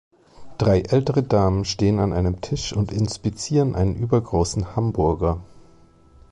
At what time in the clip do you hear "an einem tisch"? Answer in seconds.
1.99-2.73